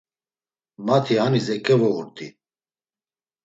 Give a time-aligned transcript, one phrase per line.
[0.85, 2.27] Mati hanis eǩevourt̆i.